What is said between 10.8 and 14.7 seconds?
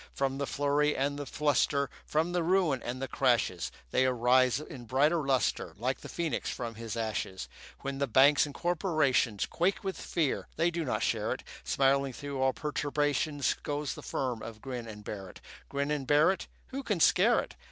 not share it; Smiling through all perturbations Goes the firm of